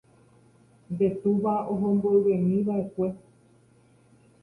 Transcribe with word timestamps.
nde 0.91 1.07
túva 1.21 1.53
oho 1.71 1.85
mboyvemiva'ekue. 1.95 3.09